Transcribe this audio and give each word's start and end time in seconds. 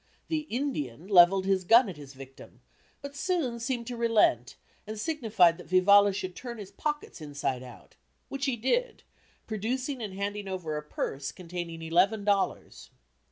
The 0.29 0.47
"Indian" 0.49 1.07
levelled 1.07 1.45
his 1.45 1.63
gun 1.63 1.87
at 1.87 1.95
his 1.95 2.15
victim, 2.15 2.61
but 3.03 3.15
soon 3.15 3.59
seemed 3.59 3.85
to 3.85 3.95
relent 3.95 4.55
and 4.87 4.99
signified 4.99 5.59
that 5.59 5.67
Vivalla 5.67 6.11
should 6.11 6.35
turn 6.35 6.57
his 6.57 6.71
pockets 6.71 7.21
inside 7.21 7.61
out 7.61 7.97
which 8.27 8.45
he 8.45 8.55
did, 8.55 9.03
producing 9.45 10.01
and 10.01 10.15
handing 10.15 10.47
over 10.47 10.75
a 10.75 10.81
purse, 10.81 11.31
containing 11.31 11.83
eleven 11.83 12.25
dollars. 12.25 12.89